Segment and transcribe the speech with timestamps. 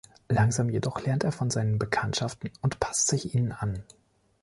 [0.29, 3.83] Langsam jedoch lernt er von seinen Bekanntschaften und passt sich ihnen an.